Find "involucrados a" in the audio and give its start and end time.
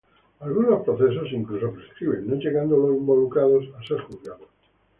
2.97-3.83